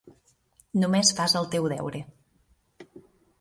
Només 0.83 1.11
fas 1.19 1.35
el 1.41 1.49
teu 1.57 1.67
deure. 1.75 2.03